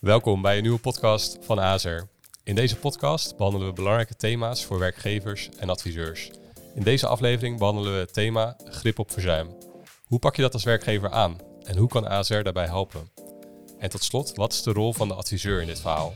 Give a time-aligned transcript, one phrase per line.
[0.00, 2.00] Welkom bij een nieuwe podcast van AZR.
[2.44, 6.30] In deze podcast behandelen we belangrijke thema's voor werkgevers en adviseurs.
[6.74, 9.48] In deze aflevering behandelen we het thema grip op verzuim.
[10.06, 13.10] Hoe pak je dat als werkgever aan en hoe kan AZR daarbij helpen?
[13.78, 16.14] En tot slot, wat is de rol van de adviseur in dit verhaal?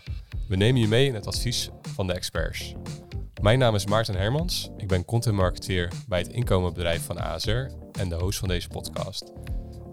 [0.49, 2.75] We nemen je mee in het advies van de experts.
[3.41, 4.71] Mijn naam is Maarten Hermans.
[4.77, 9.33] Ik ben content marketeer bij het inkomenbedrijf van ASR en de host van deze podcast.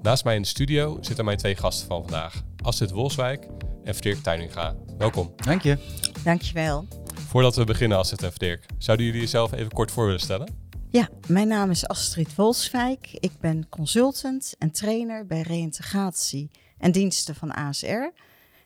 [0.01, 3.47] Naast mij in de studio zitten mijn twee gasten van vandaag, Astrid Wolswijk
[3.89, 4.75] en Frederik Tuininga.
[4.97, 5.33] Welkom.
[5.35, 5.77] Dank je.
[6.23, 6.87] Dankjewel.
[7.27, 10.53] Voordat we beginnen, Astrid en Frederik, zouden jullie jezelf even kort voor willen stellen?
[10.89, 13.07] Ja, mijn naam is Astrid Wolswijk.
[13.11, 18.11] Ik ben consultant en trainer bij reïntegratie en diensten van ASR.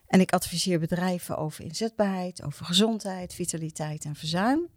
[0.07, 4.67] En ik adviseer bedrijven over inzetbaarheid, over gezondheid, vitaliteit en verzuim.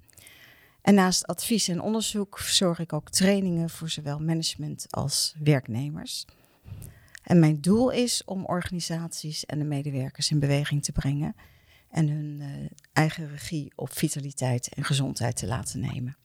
[0.82, 6.24] En naast advies en onderzoek verzorg ik ook trainingen voor zowel management als werknemers.
[7.26, 11.34] En mijn doel is om organisaties en de medewerkers in beweging te brengen
[11.90, 12.46] en hun uh,
[12.92, 16.16] eigen regie op vitaliteit en gezondheid te laten nemen.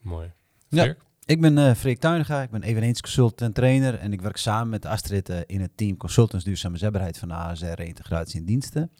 [0.00, 0.32] Mooi.
[0.68, 4.36] Ja, ik ben uh, Freek Tuiniga, ik ben eveneens consultant en trainer en ik werk
[4.36, 8.46] samen met Astrid uh, in het team Consultants Duurzame Zetbaarheid van de ASR Integratie en
[8.46, 8.90] Diensten.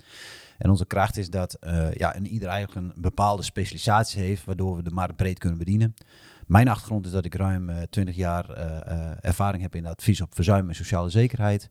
[0.59, 4.77] En onze kracht is dat uh, ja, en ieder eigenlijk een bepaalde specialisatie heeft, waardoor
[4.77, 5.95] we de markt breed kunnen bedienen.
[6.47, 8.50] Mijn achtergrond is dat ik ruim 20 jaar
[9.20, 11.69] ervaring heb in advies op verzuim en sociale zekerheid.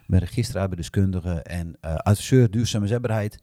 [0.00, 3.42] Ik ben registerarbeidskundige en adviseur duurzame zetbaarheid.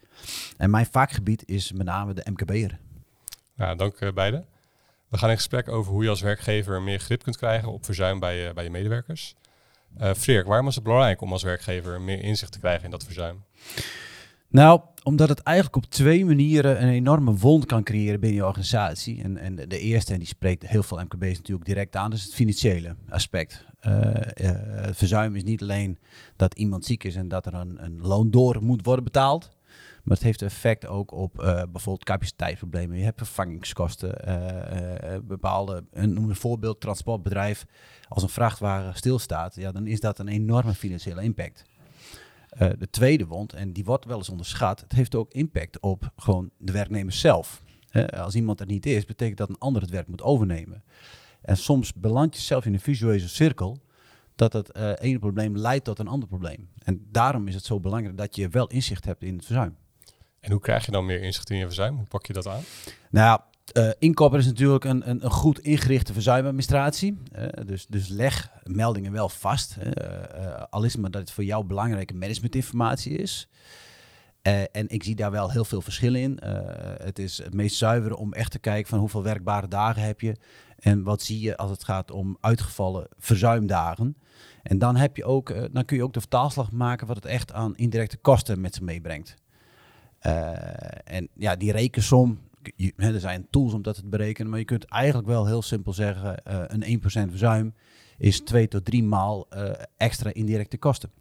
[0.58, 2.80] En mijn vakgebied is met name de MKB'er.
[3.56, 4.46] Ja, dank beiden.
[5.08, 8.20] We gaan in gesprek over hoe je als werkgever meer grip kunt krijgen op verzuim
[8.20, 9.36] bij bij je medewerkers.
[10.00, 13.44] Uh, waarom is het belangrijk om als werkgever meer inzicht te krijgen in dat verzuim?
[14.52, 19.24] Nou, omdat het eigenlijk op twee manieren een enorme wond kan creëren binnen je organisatie.
[19.24, 22.34] En, en de eerste, en die spreekt heel veel MKB's natuurlijk direct aan, is het
[22.34, 23.66] financiële aspect.
[23.88, 24.52] Uh, uh,
[24.92, 25.98] verzuim is niet alleen
[26.36, 29.50] dat iemand ziek is en dat er een, een loon door moet worden betaald.
[30.04, 32.98] Maar het heeft effect ook op uh, bijvoorbeeld capaciteitsproblemen.
[32.98, 34.16] Je hebt vervangingskosten.
[35.28, 37.66] Bepaalde, een, noem een voorbeeld, transportbedrijf.
[38.08, 41.66] Als een vrachtwagen stilstaat, ja, dan is dat een enorme financiële impact.
[42.58, 46.50] De tweede wond, en die wordt wel eens onderschat, het heeft ook impact op gewoon
[46.58, 47.62] de werknemers zelf.
[48.14, 50.84] als iemand er niet is, betekent dat een ander het werk moet overnemen.
[51.42, 53.78] En soms beland je zelf in een visueuze cirkel
[54.36, 56.70] dat het ene probleem leidt tot een ander probleem.
[56.84, 59.76] En daarom is het zo belangrijk dat je wel inzicht hebt in het verzuim.
[60.40, 61.96] En hoe krijg je dan meer inzicht in je verzuim?
[61.96, 62.62] Hoe pak je dat aan?
[63.10, 63.40] Nou,
[63.74, 67.18] uh, inkoper is natuurlijk een, een, een, goed ingerichte verzuimadministratie.
[67.66, 69.78] Dus, dus leg meldingen wel vast.
[69.78, 73.48] Uh, al is maar dat het voor jou belangrijke managementinformatie is.
[74.72, 76.40] en ik zie daar wel heel veel verschillen in.
[76.98, 80.36] het is het meest zuivere om echt te kijken van hoeveel werkbare dagen heb je.
[80.80, 84.18] En wat zie je als het gaat om uitgevallen verzuimdagen.
[84.64, 87.54] En dan, heb je ook, dan kun je ook de vertaalslag maken wat het echt
[87.54, 89.36] aan indirecte kosten met zich meebrengt.
[91.04, 92.40] En ja, die rekensom,
[92.76, 95.94] je, er zijn tools om dat te berekenen, maar je kunt eigenlijk wel heel simpel
[95.94, 97.74] zeggen, uh, een 1% verzuim
[98.18, 101.12] is 2 tot 3 maal uh, extra indirecte kosten.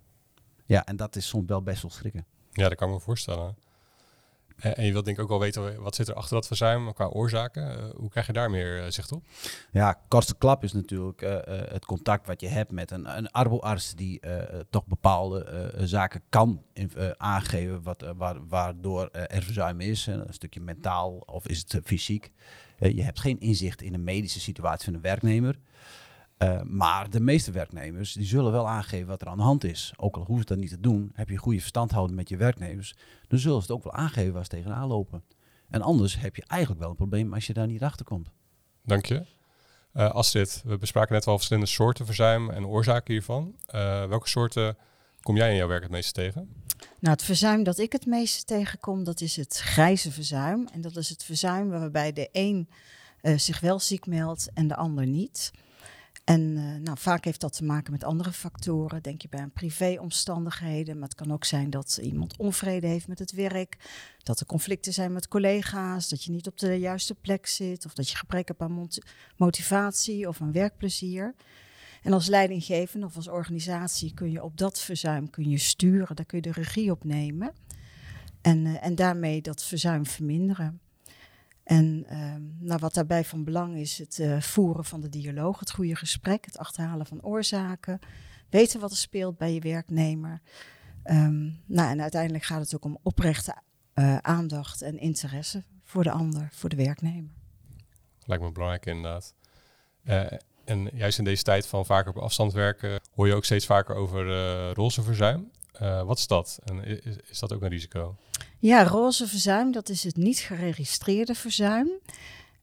[0.66, 2.26] Ja, en dat is soms wel best wel schrikken.
[2.52, 3.56] Ja, dat kan ik me voorstellen.
[4.60, 6.92] Eh, en je wilt denk ik ook wel weten, wat zit er achter dat verzuim
[6.92, 7.78] qua oorzaken?
[7.78, 9.24] Uh, hoe krijg je daar meer uh, zicht op?
[9.72, 11.20] Ja, kortste klap is natuurlijk
[11.70, 14.20] het contact wat je hebt met een, een arboarts die
[14.70, 16.62] toch bepaalde zaken kan
[17.16, 20.06] aangeven wat, waar, waardoor er verzuim is.
[20.06, 22.30] een stukje mentaal of is het fysiek.
[22.78, 25.58] je hebt geen inzicht in de medische situatie van de werknemer.
[26.42, 29.92] Uh, maar de meeste werknemers die zullen wel aangeven wat er aan de hand is.
[29.96, 32.94] Ook al hoeven ze dat niet te doen, heb je goede verstandhouding met je werknemers,
[33.28, 35.22] dan zullen ze het ook wel aangeven waar ze tegenaan lopen.
[35.68, 38.30] En anders heb je eigenlijk wel een probleem als je daar niet achter komt.
[38.84, 39.24] Dank je.
[39.94, 43.54] Uh, Astrid, we bespraken net al verschillende soorten verzuim en oorzaken hiervan.
[43.66, 44.76] Uh, welke soorten
[45.20, 46.48] kom jij in jouw werk het meeste tegen?
[46.98, 50.68] Nou, het verzuim dat ik het meeste tegenkom, dat is het grijze verzuim.
[50.72, 52.68] En dat is het verzuim waarbij de een
[53.36, 55.50] zich wel ziek meldt en de ander niet.
[56.24, 59.02] En uh, nou, vaak heeft dat te maken met andere factoren.
[59.02, 60.98] Denk je bij een privéomstandigheden.
[60.98, 63.76] Maar het kan ook zijn dat iemand onvrede heeft met het werk.
[64.22, 66.08] Dat er conflicten zijn met collega's.
[66.08, 67.86] Dat je niet op de juiste plek zit.
[67.86, 68.88] Of dat je gebrek hebt aan
[69.36, 71.34] motivatie of aan werkplezier.
[72.02, 76.16] En als leidinggevende of als organisatie kun je op dat verzuim kun je sturen.
[76.16, 77.52] Daar kun je de regie op nemen.
[78.40, 80.80] En, uh, en daarmee dat verzuim verminderen.
[81.70, 85.70] En uh, nou, wat daarbij van belang is, het uh, voeren van de dialoog, het
[85.70, 87.98] goede gesprek, het achterhalen van oorzaken,
[88.48, 90.40] weten wat er speelt bij je werknemer.
[91.04, 93.54] Um, nou, en uiteindelijk gaat het ook om oprechte
[93.94, 97.30] uh, aandacht en interesse voor de ander, voor de werknemer.
[98.24, 99.34] Lijkt me belangrijk inderdaad.
[100.04, 100.26] Uh,
[100.64, 103.94] en juist in deze tijd van vaker op afstand werken, hoor je ook steeds vaker
[103.94, 105.50] over roze verzuim.
[105.82, 106.58] Uh, wat is dat?
[106.64, 106.84] En
[107.30, 108.16] is, dat ook een risico?
[108.58, 111.90] Ja, roze verzuim, dat is het niet geregistreerde verzuim.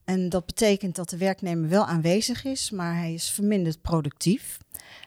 [0.04, 4.58] En dat betekent dat de werknemer wel aanwezig is, maar hij is verminderd productief.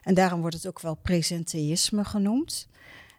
[0.04, 2.68] En daarom wordt het ook wel presenteïsme genoemd.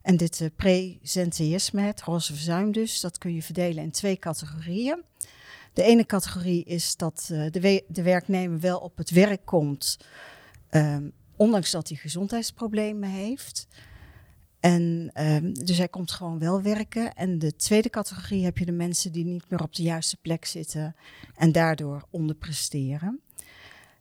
[0.03, 5.03] En dit uh, presenteïsme, het roze verzuim dus, dat kun je verdelen in twee categorieën.
[5.73, 9.99] De ene categorie is dat uh, de, de, werknemer wel op het werk komt,
[10.71, 13.67] um, ondanks dat hij gezondheidsproblemen heeft.
[14.63, 17.15] En um, dus hij komt gewoon wel werken.
[17.15, 20.45] En de tweede categorie heb je de mensen die niet meer op de juiste plek
[20.45, 20.97] zitten
[21.37, 23.21] en daardoor onderpresteren.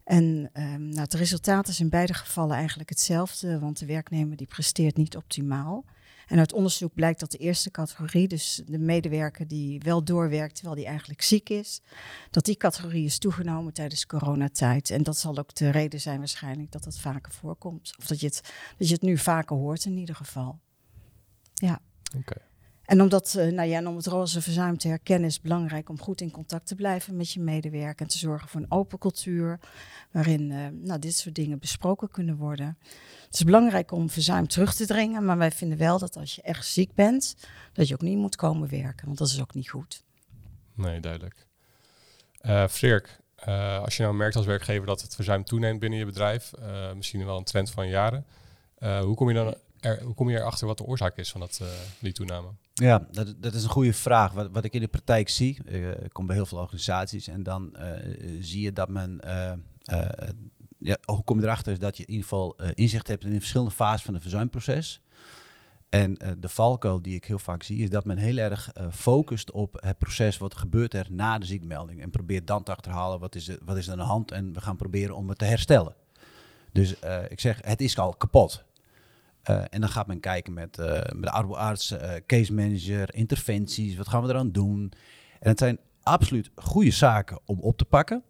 [0.03, 4.47] En um, nou, het resultaat is in beide gevallen eigenlijk hetzelfde, want de werknemer die
[4.47, 5.85] presteert niet optimaal.
[6.31, 10.75] En uit onderzoek blijkt dat de eerste categorie, dus de medewerker die wel doorwerkt terwijl
[10.75, 11.81] die eigenlijk ziek is,
[12.29, 14.89] dat die categorie is toegenomen tijdens coronatijd.
[14.89, 17.93] En dat zal ook de reden zijn waarschijnlijk dat dat vaker voorkomt.
[17.97, 20.59] Of dat je het, dat je het nu vaker hoort in ieder geval.
[21.53, 21.81] Ja.
[22.17, 22.50] Oké.
[22.91, 25.99] En omdat, uh, nou ja, om het roze verzuim te herkennen, is het belangrijk om
[25.99, 28.05] goed in contact te blijven met je medewerker.
[28.05, 29.59] En te zorgen voor een open cultuur,
[30.11, 32.77] waarin uh, nou, dit soort dingen besproken kunnen worden.
[33.25, 36.41] Het is belangrijk om verzuim terug te dringen, maar wij vinden wel dat als je
[36.41, 37.35] echt ziek bent,
[37.73, 40.03] dat je ook niet moet komen werken, want dat is ook niet goed.
[40.73, 41.47] Nee, duidelijk.
[42.41, 42.63] Uh,
[43.81, 46.51] als je nou merkt als werkgever dat het verzuim toeneemt binnen je bedrijf,
[46.95, 48.25] misschien wel een trend van jaren,
[48.79, 51.67] hoe kom je dan hoe kom je erachter wat de oorzaak is van dat, uh,
[51.99, 52.47] die toename?
[52.73, 54.31] Ja, dat, dat is een goede vraag.
[54.31, 57.43] Wat, wat ik in de praktijk zie, uh, ik kom bij heel veel organisaties en
[57.43, 57.91] dan uh,
[58.39, 59.19] zie je dat men,
[60.77, 63.39] ja, hoe kom je erachter, is dat je in ieder geval inzicht hebt in de
[63.39, 65.01] verschillende fases van het verzuimproces.
[65.89, 69.77] En de valkuil die ik heel vaak zie, is dat men heel erg focust op
[69.79, 72.01] het proces wat gebeurt er na de ziekmelding.
[72.01, 74.53] En probeert dan te achterhalen wat is, er, wat is er aan de hand en
[74.53, 75.95] we gaan proberen om het te herstellen.
[76.71, 76.95] Dus
[77.27, 78.63] ik zeg, het is al kapot.
[79.49, 83.95] Uh, en dan gaat men kijken met, uh, met de arbeidsarts, uh, case manager, interventies,
[83.95, 84.91] wat gaan we eraan doen.
[85.39, 88.23] En het zijn absoluut goede zaken om op te pakken.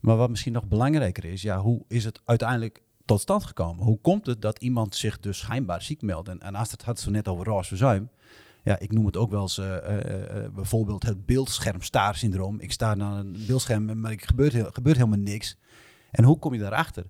[0.00, 3.84] Maar wat misschien nog belangrijker is, ja, hoe is het uiteindelijk tot stand gekomen?
[3.84, 6.28] Hoe komt het dat iemand zich dus schijnbaar ziek meldt?
[6.28, 8.10] En, en als het had zo net over roze verzuim,
[8.62, 9.60] ja, ik noem het ook wel eens
[10.54, 12.60] bijvoorbeeld het beeldschermstaar-syndroom.
[12.60, 15.56] Ik sta naar een beeldscherm, maar er gebeurt, gebeurt helemaal niks.
[16.10, 17.04] En hoe kom je daarachter?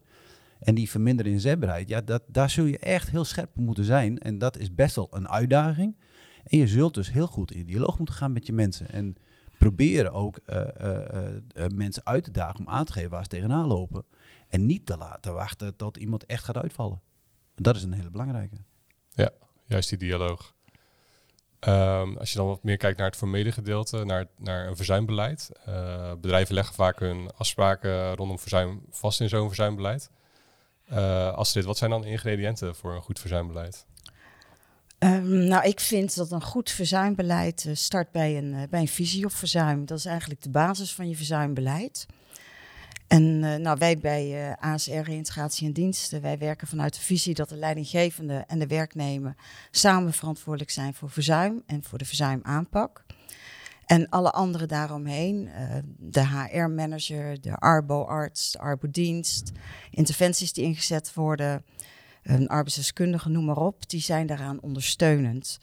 [0.60, 4.18] En die verminderde inzetbaarheid, ja, dat, daar zul je echt heel scherp op moeten zijn.
[4.18, 5.96] En dat is best wel een uitdaging.
[6.44, 8.90] En je zult dus heel goed in dialoog moeten gaan met je mensen.
[8.90, 9.16] En
[9.58, 10.98] proberen ook uh, uh,
[11.56, 14.04] uh, mensen uit te dagen om aan te geven waar ze tegenaan lopen.
[14.48, 17.00] En niet te laten wachten tot iemand echt gaat uitvallen.
[17.54, 18.56] Dat is een hele belangrijke.
[19.10, 19.30] Ja,
[19.64, 20.54] juist die dialoog.
[21.60, 25.50] Um, als je dan wat meer kijkt naar het formele gedeelte, naar, naar een verzuimbeleid.
[26.20, 30.10] bedrijven leggen vaak hun afspraken rondom verzuim vast in zo'n verzuimbeleid.
[30.92, 33.86] Uh, Astrid, wat zijn dan ingrediënten voor een goed verzuimbeleid?
[34.98, 38.88] Um, nou, ik vind dat een goed verzuimbeleid uh, start bij een, uh, bij een
[38.88, 39.86] visie op verzuim.
[39.86, 42.06] Dat is eigenlijk de basis van je verzuimbeleid.
[43.06, 47.56] En nou, wij bij ASR Reintegratie en Diensten, wij werken vanuit de visie dat de
[47.56, 49.34] leidinggevende en de werknemer
[49.70, 53.04] samen verantwoordelijk zijn voor verzuim en voor de verzuimaanpak.
[53.86, 59.52] En alle anderen daaromheen, uh, de HR-manager, de arbo-arts, de arbodienst,
[59.90, 61.64] interventies die ingezet worden,
[62.22, 65.58] een arbeidsdeskundige, noem maar op, die zijn daaraan ondersteunend.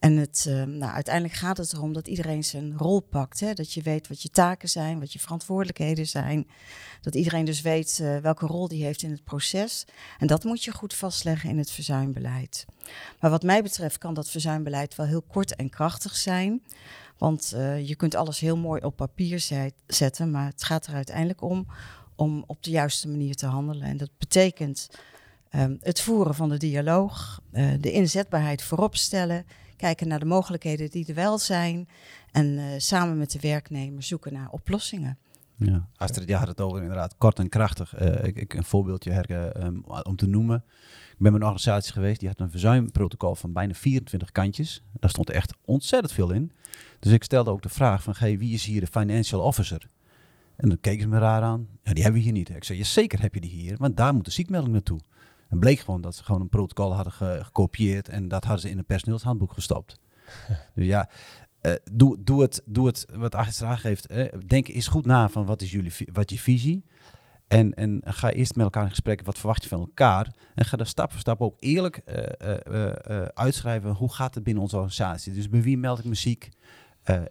[0.00, 3.40] En het, uh, nou, uiteindelijk gaat het erom dat iedereen zijn rol pakt.
[3.40, 3.52] Hè?
[3.52, 6.46] Dat je weet wat je taken zijn, wat je verantwoordelijkheden zijn.
[7.00, 9.86] Dat iedereen dus weet uh, welke rol die heeft in het proces.
[10.18, 12.64] En dat moet je goed vastleggen in het verzuimbeleid.
[13.20, 16.62] Maar wat mij betreft kan dat verzuimbeleid wel heel kort en krachtig zijn.
[17.20, 19.40] Want uh, je kunt alles heel mooi op papier
[19.86, 21.66] zetten, maar het gaat er uiteindelijk om
[22.20, 23.86] om op de juiste manier te handelen.
[23.86, 24.90] En dat betekent
[25.56, 29.46] um, het voeren van de dialoog, uh, de inzetbaarheid voorop stellen,
[29.76, 31.88] kijken naar de mogelijkheden die er wel zijn
[32.32, 35.18] en uh, samen met de werknemer zoeken naar oplossingen.
[35.60, 37.98] Ja, Astrid, je had het over inderdaad kort en krachtig.
[38.22, 40.64] ik, ik, een voorbeeldje her, um, om te noemen.
[41.10, 44.82] Ik ben bij een organisatie geweest, die had een verzuimprotocol van bijna 24 kantjes.
[44.92, 46.52] Daar stond echt ontzettend veel in.
[46.98, 49.88] Dus ik stelde ook de vraag van, hey, wie is hier de financial officer?
[50.56, 51.68] En dan keken ze me raar aan.
[51.82, 52.48] Ja, die hebben we hier niet.
[52.48, 55.00] Ik zei, ja, zeker heb je die hier, want daar moet de ziekmelding naartoe.
[55.48, 57.12] En bleek gewoon dat ze gewoon een protocol hadden
[57.44, 59.98] gekopieerd en dat hadden ze in een personeelshandboek gestopt.
[60.74, 61.08] dus ja,
[61.62, 64.08] uh, doe, doe, het, doe het wat Agnes aangeeft.
[64.46, 66.84] Denk eens goed na van wat is jullie wat je visie.
[67.48, 70.34] En, en ga eerst met elkaar in gesprek, wat verwacht je van elkaar?
[70.54, 74.62] En ga dan stap voor stap ook eerlijk uh, uh, uitschrijven, hoe gaat het binnen
[74.62, 75.32] onze organisatie?
[75.32, 76.48] Dus bij wie meld ik muziek?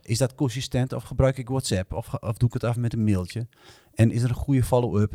[0.01, 1.93] is dat consistent of gebruik ik WhatsApp?
[1.93, 3.47] Of, of doe ik het af met een mailtje?
[3.93, 5.13] En is er een goede follow-up?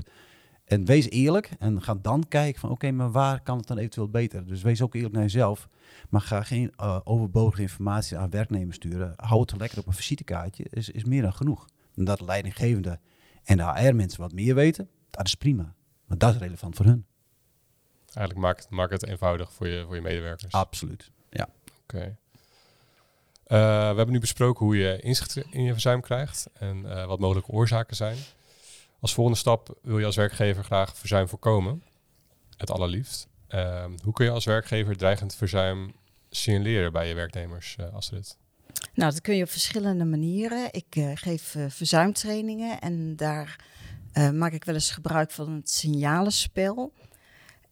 [0.64, 4.08] En wees eerlijk en ga dan kijken van oké, maar waar kan het dan eventueel
[4.08, 4.46] beter?
[4.46, 5.68] Dus wees ook eerlijk naar jezelf.
[6.08, 9.12] Maar ga geen uh, overbodige informatie aan werknemers sturen.
[9.16, 11.66] Hou het lekker op een visitekaartje, is, is meer dan genoeg.
[11.96, 12.98] En dat de leidinggevende
[13.44, 15.74] en de HR-mensen wat meer weten, dat is prima.
[16.06, 17.06] Maar dat is relevant voor hun.
[18.14, 20.52] Eigenlijk maakt het, maakt het eenvoudig voor je, voor je medewerkers.
[20.52, 21.48] Absoluut, ja.
[21.82, 22.16] Oké.
[23.44, 27.18] Eh, we hebben nu besproken hoe je inzicht in je verzuim krijgt en uh, wat
[27.18, 28.16] mogelijke oorzaken zijn.
[29.04, 31.82] Als volgende stap wil je als werkgever graag verzuim voorkomen.
[32.56, 33.28] Het allerliefst.
[33.48, 35.92] Uh, hoe kun je als werkgever dreigend verzuim
[36.30, 38.36] signaleren bij je werknemers, uh, Astrid?
[38.94, 40.68] Nou, dat kun je op verschillende manieren.
[40.72, 43.64] Ik uh, geef uh, verzuimtrainingen en daar
[44.32, 46.92] maak ik wel eens gebruik van het signalenspel.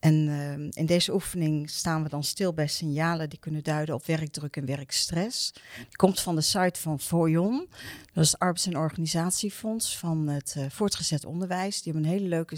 [0.02, 4.06] En uh, in deze oefening staan we dan stil bij signalen die kunnen duiden op
[4.06, 5.52] werkdruk en werkstress.
[5.76, 7.68] Die komt van de site van Foyon,
[8.12, 11.82] dat is het Arbeids- en Organisatiefonds van het uh, voortgezet onderwijs.
[11.82, 12.56] Die hebben een hele leuke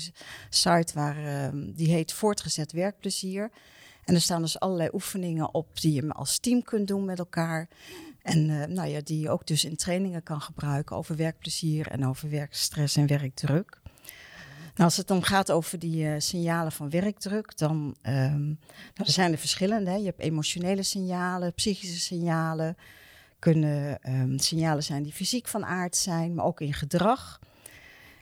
[0.48, 1.18] site waar,
[1.52, 3.50] uh, die heet Voortgezet Werkplezier.
[4.04, 7.68] En er staan dus allerlei oefeningen op die je als team kunt doen met elkaar.
[8.22, 12.30] En nou ja, die je ook dus in trainingen kan gebruiken over werkplezier en over
[12.30, 13.82] werkstress en werkdruk.
[14.74, 18.58] Nou, als het dan gaat over die uh, signalen van werkdruk, dan um,
[18.94, 19.90] nou, zijn er verschillende.
[19.90, 22.76] Je hebt emotionele signalen, psychische signalen.
[23.38, 27.40] Kunnen um, signalen zijn die fysiek van aard zijn, maar ook in gedrag.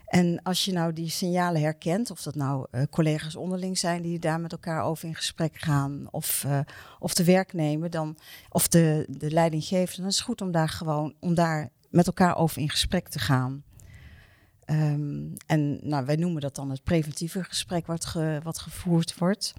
[0.06, 4.18] En als je nou die signalen herkent, of dat nou uh, collega's onderling zijn die
[4.18, 6.58] daar met elkaar over in gesprek gaan, of, uh,
[6.98, 8.16] of de werknemer, dan,
[8.48, 12.36] of de, de leidinggevende, dan is het goed om daar gewoon om daar met elkaar
[12.36, 13.62] over in gesprek te gaan.
[14.66, 19.52] Um, en nou, wij noemen dat dan het preventieve gesprek wat, ge, wat gevoerd wordt.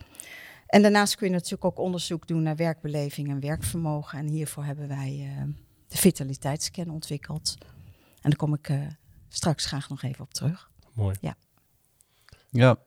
[0.68, 4.20] En daarnaast kun je natuurlijk ook onderzoek doen naar werkbeleving en werkvermogen.
[4.20, 5.54] En hiervoor hebben wij uh,
[5.88, 7.56] de vitaliteitsscan ontwikkeld.
[8.22, 8.88] En daar kom ik uh,
[9.30, 10.70] straks graag nog even op terug.
[10.94, 11.16] Mooi.
[11.22, 11.36] Ja.
[12.50, 12.78] Ja,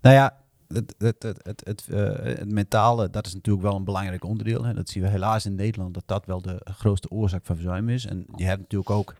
[0.00, 0.36] nou ja,
[0.68, 4.64] het, het, het, het, het, uh, het mentale, dat is natuurlijk wel een belangrijk onderdeel.
[4.64, 4.74] Hè.
[4.74, 8.06] Dat zien we helaas in Nederland, dat dat wel de grootste oorzaak van verzuim is.
[8.06, 9.14] En je hebt natuurlijk ook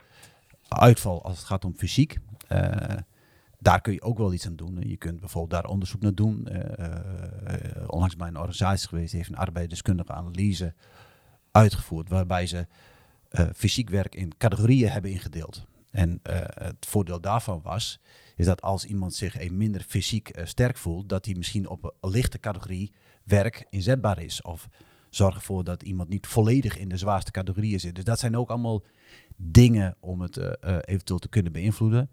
[0.79, 2.19] uitval als het gaat om fysiek.
[2.53, 2.69] Uh,
[3.59, 4.81] daar kun je ook wel iets aan doen.
[4.81, 6.49] Je kunt bijvoorbeeld daar onderzoek naar doen.
[6.51, 10.75] Uh, uh, onlangs bij een organisatie geweest, heeft een arbeidsdeskundige analyse
[11.51, 12.67] uitgevoerd, waarbij ze
[13.55, 15.67] fysiek werk in categorieën hebben ingedeeld.
[15.91, 16.21] En
[16.55, 18.01] het voordeel daarvan was,
[18.37, 22.11] is dat als iemand zich een minder fysiek sterk voelt, dat hij misschien op een
[22.11, 22.93] lichte categorie
[23.25, 24.43] werk inzetbaar is.
[24.43, 24.69] Of
[25.11, 27.95] zorg ervoor dat iemand niet volledig in de zwaarste categorieën zit.
[27.95, 28.83] Dus dat zijn ook allemaal
[29.37, 32.11] dingen om het uh, uh, eventueel te kunnen beïnvloeden.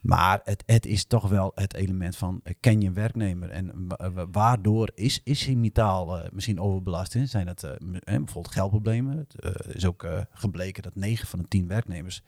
[0.00, 3.86] Maar het, het is toch wel het element van uh, ken je een werknemer en
[4.30, 7.12] waardoor is, is hij metaal misschien overbelast?
[7.12, 7.26] Hè?
[7.26, 9.16] Zijn dat bijvoorbeeld geldproblemen?
[9.16, 12.22] Het is ook gebleken dat 9 van de 10 werknemers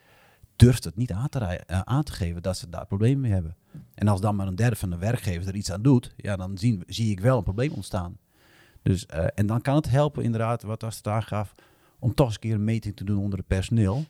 [0.56, 3.56] durft het niet aan te, geven dat ze daar problemen mee hebben.
[3.94, 6.58] En als dan maar een derde van de werkgevers er iets aan doet, ja, dan
[6.58, 8.18] zien, zie ik wel een probleem ontstaan.
[8.82, 11.54] Dus, en dan kan het helpen inderdaad, wat als het aangaf,
[12.02, 14.04] om toch eens een keer een meting te doen onder het personeel.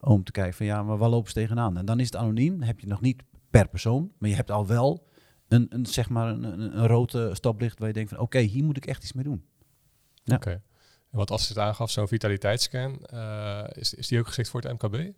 [0.00, 1.76] Om te kijken van ja, maar waar lopen ze tegenaan?
[1.76, 4.66] En dan is het anoniem, heb je nog niet per persoon, maar je hebt al
[4.66, 5.06] wel
[5.48, 8.76] een, een zeg maar een, een, rode stoplicht waar je denkt van oké, hier moet
[8.76, 9.44] ik echt iets mee doen.
[10.24, 10.34] Ja.
[10.34, 10.50] Oké.
[10.50, 14.72] En wat als het aangaf, zo'n vitaliteitsscan, uh, is, is die ook geschikt voor het
[14.72, 15.12] MKB?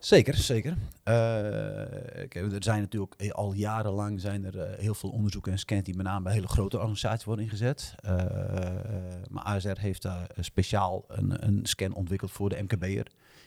[0.00, 0.76] Zeker, zeker.
[1.04, 5.96] Uh, er zijn natuurlijk al jarenlang zijn er uh, heel veel onderzoeken en scans die
[5.96, 7.94] met name bij hele grote organisaties worden ingezet.
[9.30, 13.06] Maar ASR heeft daar speciaal een, een, scan ontwikkeld voor de MKB'er.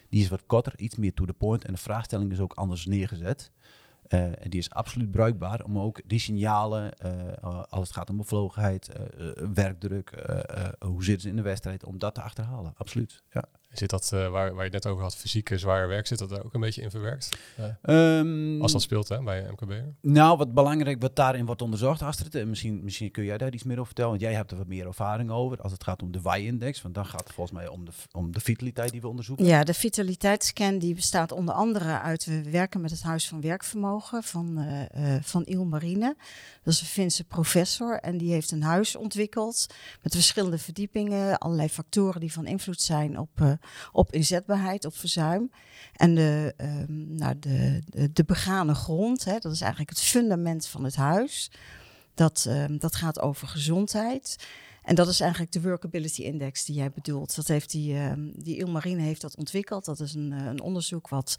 [0.09, 2.85] Die is wat korter, iets meer to the point en de vraagstelling is ook anders
[2.85, 3.51] neergezet.
[4.07, 6.99] en die is absoluut bruikbaar om ook die signalen,
[7.69, 8.89] als het gaat om bevlogenheid,
[9.53, 10.11] werkdruk,
[10.79, 12.73] hoe zitten ze in de wedstrijd, om dat te achterhalen.
[12.77, 13.43] Absoluut, ja.
[13.73, 16.45] Zit dat, uh, waar, waar je net over had, fysieke zware werk, zit dat daar
[16.45, 17.29] ook een beetje in verwerkt?
[17.85, 19.73] Uh, um, als dat speelt hè, bij MKB?
[20.01, 23.63] Nou, wat belangrijk wat daarin wordt onderzocht, Astrid, en misschien, misschien kun jij daar iets
[23.63, 26.11] meer over vertellen, want jij hebt er wat meer ervaring over als het gaat om
[26.11, 29.07] de Y-index, want dan gaat het volgens mij om de, om de vitaliteit die we
[29.07, 29.45] onderzoeken.
[29.45, 34.23] Ja, de vitaliteitsscan die bestaat onder andere uit, we werken met het Huis van Werkvermogen
[34.23, 34.65] van,
[34.97, 36.15] uh, van Il Marine.
[36.63, 39.67] Dat is een Finse professor en die heeft een huis ontwikkeld
[40.01, 43.57] met verschillende verdiepingen, allerlei factoren die van invloed zijn op
[43.91, 45.51] op inzetbaarheid, op verzuim.
[45.93, 47.81] En de, um, nou, de,
[48.13, 51.51] de, begane grond, hè, dat is eigenlijk het fundament van het huis.
[52.13, 54.47] Dat, um, dat gaat over gezondheid.
[54.83, 57.35] En dat is eigenlijk de Workability Index die jij bedoelt.
[57.35, 59.85] Dat heeft die, um, die Ilmarine heeft dat ontwikkeld.
[59.85, 61.37] Dat is een, een onderzoek wat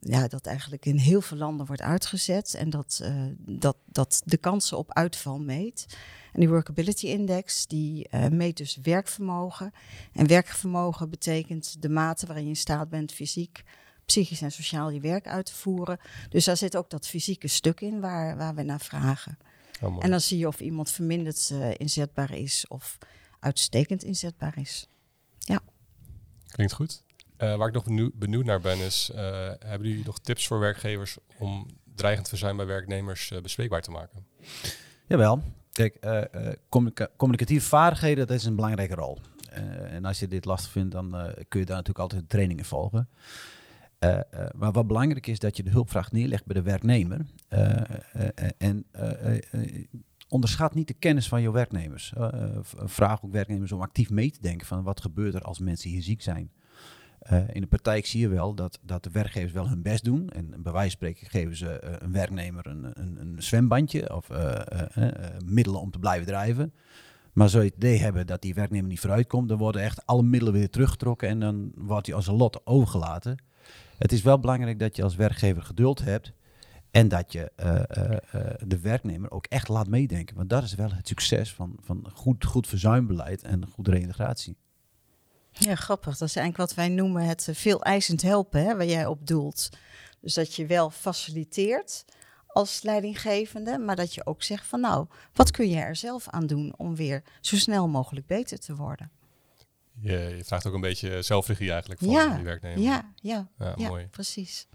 [0.00, 4.36] ja, dat eigenlijk in heel veel landen wordt uitgezet en dat, uh, dat, dat de
[4.36, 5.86] kansen op uitval meet.
[6.32, 9.72] En die Workability Index, die uh, meet dus werkvermogen.
[10.12, 13.62] En werkvermogen betekent de mate waarin je in staat bent fysiek,
[14.04, 15.98] psychisch en sociaal je werk uit te voeren.
[16.28, 19.38] Dus daar zit ook dat fysieke stuk in waar, waar we naar vragen.
[19.80, 19.96] Oh.
[20.04, 22.98] En dan zie je of iemand verminderd eh, inzetbaar is of
[23.40, 24.88] uitstekend inzetbaar is.
[26.48, 27.02] Klinkt goed.
[27.36, 29.20] Eh, waar ik nog benieuwd, benieuwd naar ben is, eh,
[29.58, 34.26] hebben jullie nog tips voor werkgevers om dreigend verzuim bij werknemers eh, bespreekbaar te maken?
[35.06, 35.42] Jawel.
[35.78, 39.18] Kijk, eh, eh, communica- communicatieve vaardigheden, dat is een belangrijke rol.
[39.50, 41.10] Eh, en als je dit lastig vindt, dan
[41.48, 43.08] kun je daar natuurlijk altijd trainingen volgen.
[44.56, 47.26] Maar wat belangrijk is, dat je de hulpvraag neerlegt bij de werknemer.
[48.58, 48.86] En
[50.28, 52.12] onderschat niet de kennis van je werknemers.
[52.84, 56.02] Vraag ook werknemers om actief mee te denken van wat gebeurt er als mensen hier
[56.02, 56.50] ziek zijn.
[57.28, 60.28] Eh, in de praktijk zie je wel dat, dat de werkgevers wel hun best doen.
[60.28, 64.30] En bij wijze van spreken geven ze eh, een werknemer een, een, een zwembandje of
[64.30, 64.60] eh,
[65.44, 66.72] middelen om te blijven drijven.
[67.32, 70.22] Maar zou je het idee hebben dat die werknemer niet vooruitkomt, dan worden echt alle
[70.22, 73.42] middelen weer teruggetrokken en dan wordt hij als een lot overgelaten.
[73.98, 76.32] Het is wel belangrijk dat je als werkgever geduld hebt
[76.90, 77.52] en dat je
[78.66, 80.36] de werknemer ook echt laat meedenken.
[80.36, 84.56] Want dat is wel het succes van, van goed, goed verzuimbeleid en goede reintegratie.
[85.52, 86.16] Ja, grappig.
[86.18, 89.26] Dat is eigenlijk wat wij noemen het eh, veel eisend helpen, hè, waar jij op
[89.26, 89.68] doelt.
[90.20, 92.04] Dus dat je wel faciliteert
[92.46, 96.46] als leidinggevende, maar dat je ook zegt van nou, wat kun je er zelf aan
[96.46, 99.10] doen om weer zo snel mogelijk beter te worden?
[100.00, 102.78] Je, je vraagt ook een beetje zelfregie eigenlijk van Ja, die werknemer.
[102.78, 104.06] Ja, ja, Ja, ja, mooi.
[104.06, 104.66] precies.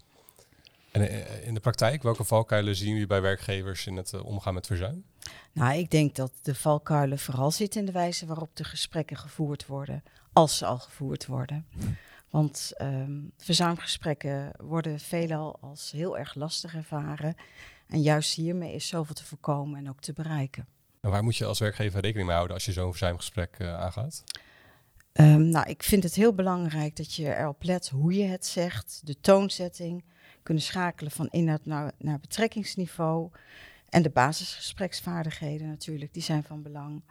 [0.94, 4.54] En eh, in de praktijk, welke valkuilen zien jullie bij werkgevers in het eh, omgaan
[4.54, 5.04] met verzuim?
[5.52, 9.66] Nou, ik denk dat de valkuilen vooral zitten in de wijze waarop de gesprekken gevoerd
[9.66, 11.66] worden, als ze al gevoerd worden.
[12.30, 17.34] Want ehm, verzuimgesprekken worden veelal als heel erg lastig ervaren.
[17.88, 20.66] En juist hiermee is zoveel te voorkomen en ook te bereiken.
[21.00, 24.24] En waar moet je als werkgever rekening mee houden als je zo'n verzuimgesprek eh, aangaat?
[25.12, 29.00] Ehm, nou, ik vind het heel belangrijk dat je erop let hoe je het zegt,
[29.04, 30.04] de toonzetting,
[30.44, 33.30] kunnen schakelen van inhoud naar, naar betrekkingsniveau.
[33.88, 37.02] En de basisgespreksvaardigheden natuurlijk, die zijn van belang.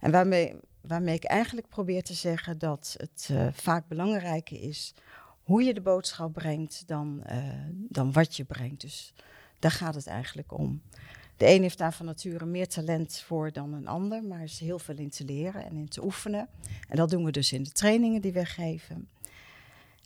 [0.00, 4.94] En waarmee, waarmee ik eigenlijk probeer te zeggen dat het eh, vaak belangrijker is
[5.42, 7.44] hoe je de boodschap brengt dan, eh,
[7.88, 8.80] dan wat je brengt.
[8.80, 9.14] Dus
[9.58, 10.82] daar gaat het eigenlijk om.
[11.36, 14.58] De een heeft daar van nature meer talent voor dan een ander, maar er is
[14.58, 16.48] heel veel in te leren en in te oefenen.
[16.88, 19.08] En dat doen we dus in de trainingen die we geven.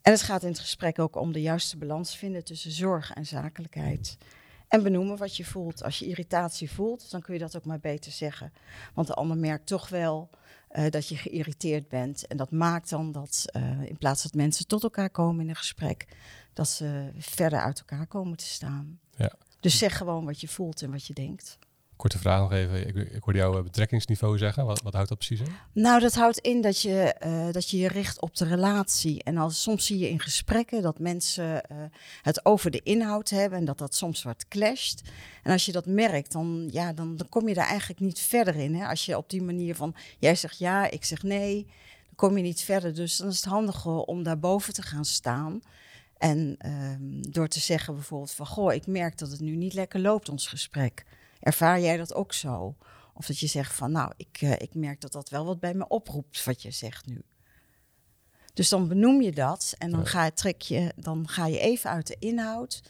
[0.05, 3.27] En het gaat in het gesprek ook om de juiste balans vinden tussen zorg en
[3.27, 4.17] zakelijkheid.
[4.69, 5.83] En benoemen wat je voelt.
[5.83, 8.53] Als je irritatie voelt, dan kun je dat ook maar beter zeggen.
[8.95, 10.31] Want de ander merkt toch wel
[10.69, 12.27] eh, dat je geïrriteerd bent.
[12.27, 15.57] En dat maakt dan dat eh, in plaats dat mensen tot elkaar komen in een
[15.57, 16.07] gesprek,
[16.53, 19.01] dat ze verder uit elkaar komen te staan.
[19.17, 19.33] Ja.
[19.61, 21.59] Dus zeg gewoon wat je voelt en wat je denkt.
[22.05, 22.89] Korte vraag nog even.
[22.89, 24.67] Ik, ik hoorde jou eh, betrekkingsniveau zeggen.
[24.67, 25.55] Wat, wat houdt dat precies in?
[25.73, 29.23] Nou, dat houdt in dat je, eh, dat je je richt op de relatie.
[29.23, 31.77] En als, soms zie je in gesprekken dat mensen eh,
[32.23, 35.03] het over de inhoud hebben en dat dat soms wat clasht.
[35.43, 38.57] En als je dat merkt, dan, ja, dan, dan kom je daar eigenlijk niet verder
[38.57, 38.75] in.
[38.75, 38.87] Hè?
[38.87, 41.65] Als je op die manier van, jij zegt ja, ik zeg nee,
[42.07, 42.95] dan kom je niet verder.
[42.95, 45.61] Dus dan is het handig om daarboven te gaan staan.
[46.19, 50.01] En ehm, door te zeggen bijvoorbeeld van, goh, ik merk dat het nu niet lekker
[50.01, 51.05] loopt, ons gesprek.
[51.45, 52.77] Ervaar jij dat ook zo?
[53.15, 55.75] Of dat je zegt van, nou, ik, eh, ik merk dat dat wel wat bij
[55.75, 57.23] me oproept, wat je zegt nu.
[58.55, 60.07] Dus dan benoem je dat en dan, Ja.
[60.07, 62.83] ga, je, trek je, dan ga je even uit de inhoud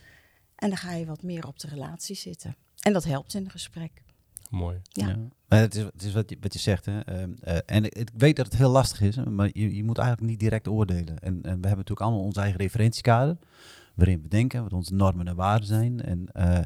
[0.57, 2.57] en dan ga je wat meer op de relatie zitten.
[2.81, 4.03] En dat helpt in een gesprek.
[4.51, 4.81] Mooi.
[4.88, 5.17] Ja.
[5.49, 6.85] Maar het is, het is wat, je, wat je zegt.
[6.87, 7.01] Hè.
[7.01, 9.99] Ehm, eh, en ik, ik weet dat het heel lastig is, maar je, je moet
[9.99, 11.19] eigenlijk niet direct oordelen.
[11.19, 13.37] En, en we hebben natuurlijk allemaal ons eigen referentiekader,
[13.94, 16.02] waarin we denken, wat onze normen en waarden zijn.
[16.02, 16.59] En, eh,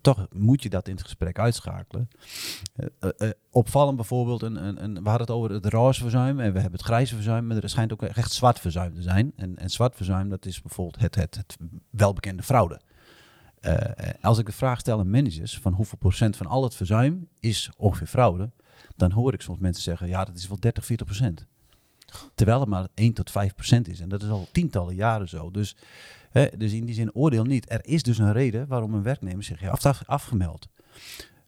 [0.00, 2.08] toch moet je dat in het gesprek uitschakelen.
[2.98, 6.60] Eh, opvallend bijvoorbeeld, een, een, een, we hadden het over het roze verzuim en we
[6.60, 9.32] hebben het grijze verzuim, maar er schijnt ook echt zwart verzuim te zijn.
[9.36, 11.56] En, en zwart verzuim, dat is bijvoorbeeld het, het, het
[11.90, 12.80] welbekende fraude.
[14.20, 17.70] Als ik de vraag stel aan managers van hoeveel procent van al het verzuim is
[17.76, 18.50] ongeveer fraude,
[18.96, 21.46] dan hoor ik soms mensen zeggen, ja, dat is wel 30, 40 procent.
[22.34, 24.00] Terwijl het maar 1 tot 5 procent is.
[24.00, 25.50] En dat is al tientallen jaren zo.
[25.50, 25.76] Dus,
[26.32, 27.70] hè, dus in die zin oordeel niet.
[27.70, 30.68] Er is dus een reden waarom een werknemer zich heeft af, afgemeld.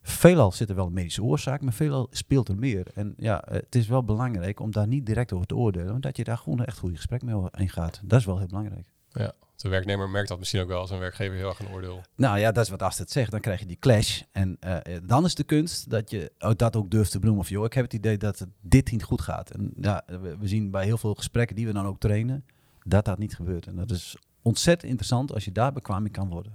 [0.02, 2.86] Veelal zit er wel een medische oorzaak, maar veelal speelt er meer.
[2.94, 6.02] En ja, eh, het is wel belangrijk om daar niet direct over te oordelen, want
[6.02, 8.00] dat je daar gewoon een echt goede gesprek mee in gaat.
[8.04, 8.86] Dat is wel heel belangrijk.
[9.08, 9.32] Ja.
[9.56, 12.02] De werknemer merkt dat misschien ook wel als een werkgever heel erg een oordeel.
[12.16, 13.30] Nou ja, dat is wat Astrid zegt.
[13.30, 14.22] Dan krijg je die clash.
[14.32, 17.42] En eh, dan is de kunst dat je ook dat ook durft te benoemen.
[17.42, 19.50] Of joh, ik heb het idee dat het dit niet goed gaat.
[19.50, 22.44] En ja, we zien bij heel veel gesprekken die we dan ook trainen,
[22.82, 23.66] dat dat niet gebeurt.
[23.66, 26.52] En dat is ontzettend interessant als je daar bekwaam in kan worden.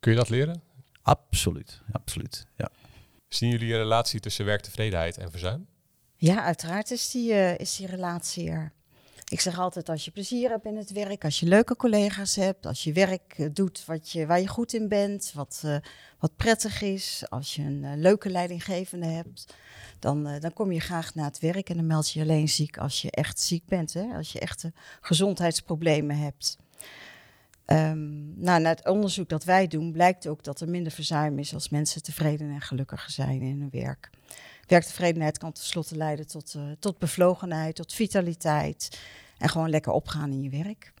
[0.00, 0.62] Kun je dat leren?
[1.02, 2.46] Absoluut, absoluut.
[2.56, 2.70] Ja.
[3.28, 5.66] Zien jullie een relatie tussen werktevredenheid en verzuim?
[6.16, 8.72] Ja, uiteraard is die, eh, is die relatie er.
[9.28, 12.66] Ik zeg altijd, als je plezier hebt in het werk, als je leuke collega's hebt,
[12.66, 15.76] als je werk eh, doet wat je, waar je goed in bent, wat, uh,
[16.18, 19.54] wat prettig is, als je een uh, leuke leidinggevende hebt,
[19.98, 22.78] dan, dan kom je graag naar het werk en dan meld je je alleen ziek
[22.78, 24.14] als je echt ziek bent, hè?
[24.14, 26.56] als je echte gezondheidsproblemen hebt.
[27.72, 31.54] Um, nou, na het onderzoek dat wij doen, blijkt ook dat er minder verzuim is
[31.54, 34.10] als mensen tevreden en gelukkiger zijn in hun werk.
[34.66, 39.00] Werktevredenheid kan tenslotte leiden tot, uh, tot bevlogenheid, tot vitaliteit
[39.38, 40.92] en gewoon lekker opgaan in je werk.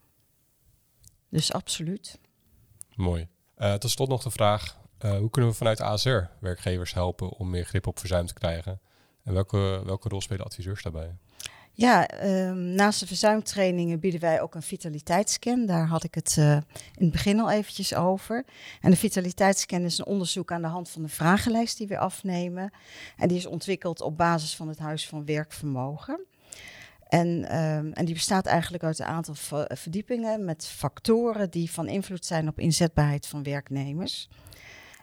[1.28, 2.18] Dus absoluut.
[2.94, 3.28] Mooi.
[3.58, 7.50] Uh, tot slot nog de vraag, uh, hoe kunnen we vanuit ASR werkgevers helpen om
[7.50, 8.80] meer grip op verzuim te krijgen?
[9.24, 11.16] En welke, welke rol spelen adviseurs daarbij?
[11.80, 15.66] Ja, um, naast de verzuimtrainingen bieden wij ook een vitaliteitsscan.
[15.66, 16.62] Daar had ik het uh, in
[16.94, 18.44] het begin al eventjes over.
[18.80, 22.72] En de vitaliteitsscan is een onderzoek aan de hand van de vragenlijst die we afnemen.
[23.16, 26.26] En die is ontwikkeld op basis van het Huis van Werkvermogen.
[27.08, 29.34] En, um, en die bestaat eigenlijk uit een aantal
[29.68, 34.28] verdiepingen met factoren die van invloed zijn op inzetbaarheid van werknemers.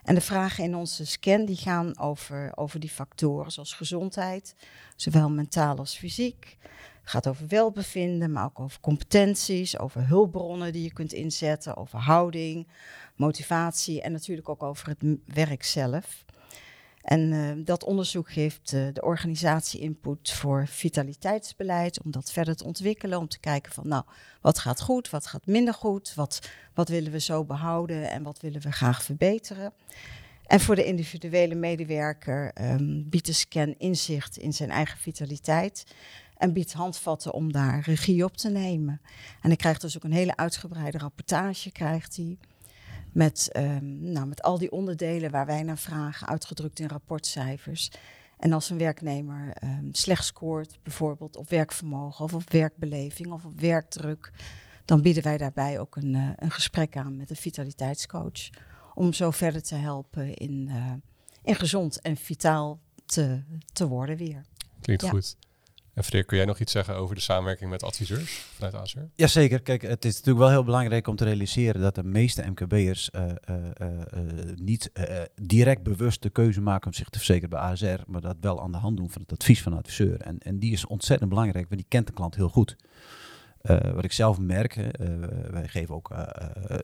[0.08, 4.54] En de vragen in onze scan die gaan over, over die factoren zoals gezondheid,
[4.96, 6.56] zowel mentaal als fysiek.
[7.00, 11.98] Het gaat over welbevinden, maar ook over competenties, over hulpbronnen die je kunt inzetten, over
[11.98, 12.68] houding,
[13.16, 16.24] motivatie en natuurlijk ook over het werk zelf.
[17.02, 22.64] En uh, dat onderzoek geeft uh, de organisatie input voor vitaliteitsbeleid, om dat verder te
[22.64, 24.04] ontwikkelen, om te kijken van nou,
[24.40, 28.40] wat gaat goed, wat gaat minder goed, wat, wat willen we zo behouden en wat
[28.40, 29.72] willen we graag verbeteren.
[30.46, 35.84] En voor de individuele medewerker um, biedt de scan inzicht in zijn eigen vitaliteit
[36.36, 39.00] en biedt handvatten om daar regie op te nemen.
[39.40, 42.38] En hij krijgt dus ook een hele uitgebreide rapportage, krijgt hij.
[43.18, 47.90] Met, um, nou, met al die onderdelen waar wij naar vragen, uitgedrukt in rapportcijfers.
[48.38, 53.60] En als een werknemer um, slecht scoort, bijvoorbeeld op werkvermogen of op werkbeleving of op
[53.60, 54.32] werkdruk,
[54.84, 58.50] dan bieden wij daarbij ook een, uh, een gesprek aan met een vitaliteitscoach.
[58.94, 60.92] Om zo verder te helpen in, uh,
[61.42, 64.44] in gezond en vitaal te, te worden weer.
[64.80, 65.10] Klinkt ja.
[65.10, 65.36] goed.
[65.98, 68.98] En Freek, kun jij nog iets zeggen over de samenwerking met adviseurs vanuit ASR?
[69.14, 69.62] Jazeker.
[69.62, 73.22] Kijk, het is natuurlijk wel heel belangrijk om te realiseren dat de meeste MKB'ers uh,
[73.50, 73.88] uh, uh,
[74.54, 74.90] niet
[75.42, 78.72] direct bewust de keuze maken om zich te verzekeren bij ASR, maar dat wel aan
[78.72, 80.20] de hand doen van het advies van de adviseur.
[80.20, 82.76] En, en die is ontzettend belangrijk, want die kent de klant heel goed.
[83.62, 84.82] Uh, wat ik zelf merk, uh,
[85.50, 86.26] wij geven ook uh,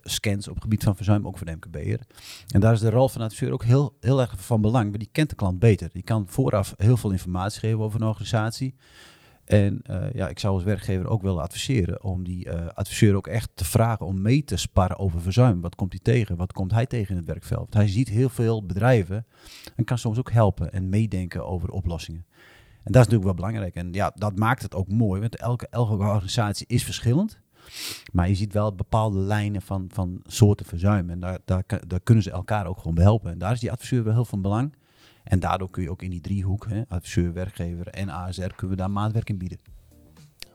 [0.02, 2.00] scans op het gebied van verzuim, ook voor de MKB'er.
[2.48, 4.98] En daar is de rol van de adviseur ook heel, heel erg van belang, want
[4.98, 5.90] die kent de klant beter.
[5.92, 8.74] Die kan vooraf heel veel informatie geven over een organisatie.
[9.44, 9.82] En
[10.12, 14.06] ja, ik zou als werkgever ook willen adviseren om die adviseur ook echt te vragen
[14.06, 15.60] om mee te sparren over verzuim.
[15.60, 16.37] Wat komt hij tegen?
[16.37, 17.74] Wat komt hij tegen in het werkveld?
[17.74, 19.26] Hij ziet heel veel bedrijven
[19.76, 22.26] en kan soms ook helpen en meedenken over oplossingen.
[22.85, 23.75] En dat is natuurlijk wel belangrijk.
[23.75, 27.42] En ja, dat maakt het ook mooi, want elke, elke organisatie is verschillend.
[28.12, 31.11] Maar je ziet wel bepaalde lijnen van, van soorten verzuim.
[31.11, 33.31] En daar, daar, daar kunnen ze elkaar ook gewoon helpen.
[33.31, 34.75] En daar is die adviseur wel heel van belang.
[35.25, 38.83] En daardoor kun je ook in die driehoek, hè, adviseur, werkgever en ASR, kunnen we
[38.83, 39.59] daar maatwerk in bieden.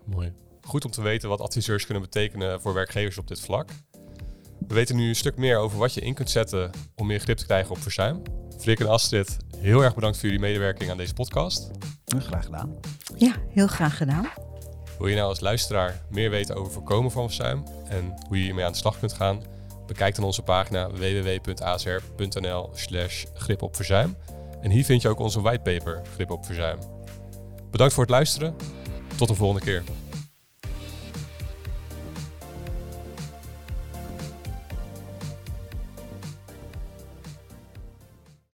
[0.06, 0.34] Mooi.
[0.62, 3.70] Goed om te weten wat adviseurs kunnen betekenen voor werkgevers op dit vlak.
[4.68, 7.38] We weten nu een stuk meer over wat je in kunt zetten om meer grip
[7.38, 8.22] te krijgen op verzuim.
[8.58, 11.72] Freek en Astrid, heel erg bedankt voor jullie medewerking aan deze podcast.
[12.18, 12.76] Graag gedaan.
[13.18, 14.28] Ja, heel graag gedaan.
[14.98, 18.66] Wil je nou als luisteraar meer weten over voorkomen van verzuim en hoe je hiermee
[18.66, 19.44] aan de slag kunt gaan?
[19.88, 24.16] Bekijk dan onze pagina www.asr.nl slash grip op verzuim.
[24.62, 26.80] En hier vind je ook onze whitepaper Grip op verzuim.
[27.72, 28.56] Bedankt voor het luisteren.
[29.16, 29.84] Tot de volgende keer.